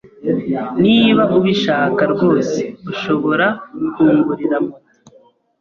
Niba 0.83 1.23
ubishaka 1.37 2.01
rwose, 2.13 2.61
ushobora 2.91 3.47
kungurira 3.93 4.57
moto. 4.65 4.91